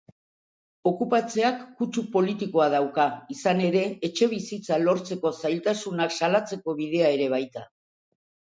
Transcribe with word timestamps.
Okupatzeak 0.91 1.59
kutsu 1.81 2.03
politikoa 2.15 2.67
dauka, 2.75 3.05
izan 3.37 3.61
ere, 3.67 3.85
etxebizitza 4.11 4.81
lortzeko 4.89 5.35
zailtasunak 5.45 6.19
salatzeko 6.21 6.79
bidea 6.83 7.15
ere 7.21 7.33
baita. 7.39 7.67